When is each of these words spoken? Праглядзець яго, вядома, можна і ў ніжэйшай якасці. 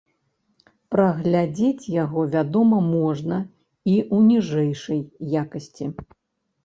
Праглядзець 0.95 1.91
яго, 2.03 2.19
вядома, 2.35 2.79
можна 2.97 3.37
і 3.43 3.95
ў 4.15 4.33
ніжэйшай 4.33 4.99
якасці. 5.43 5.85